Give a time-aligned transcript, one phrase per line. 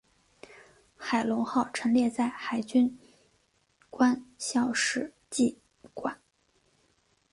[0.97, 2.97] 海龙号陈列在海军
[3.91, 5.59] 官校史绩
[5.93, 6.19] 馆。